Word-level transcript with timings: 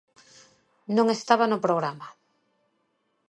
Non 0.95 1.07
estaba 1.17 1.45
no 1.51 1.61
programa. 1.65 2.07